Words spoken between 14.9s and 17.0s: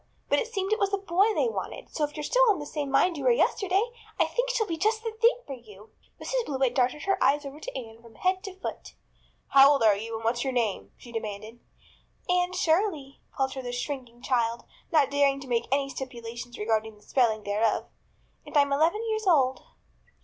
not daring to make any stipulations regarding